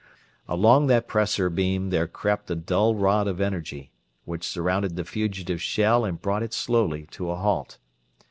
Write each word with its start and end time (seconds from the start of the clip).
Along 0.47 0.87
that 0.87 1.07
pressor 1.07 1.47
beam 1.51 1.91
there 1.91 2.07
crept 2.07 2.49
a 2.49 2.55
dull 2.55 2.95
rod 2.95 3.27
of 3.27 3.39
energy, 3.39 3.91
which 4.25 4.47
surrounded 4.47 4.95
the 4.95 5.03
fugitive 5.05 5.61
shell 5.61 6.05
and 6.05 6.19
brought 6.19 6.41
it 6.41 6.53
slowly 6.53 7.05
to 7.11 7.29
a 7.29 7.35
halt. 7.35 7.77